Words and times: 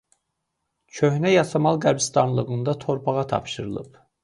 Köhnə 0.99 1.33
Yasamal 1.33 1.77
qəbiristanlığında 1.85 2.77
torpağa 2.87 3.29
tapşırılıb. 3.37 4.05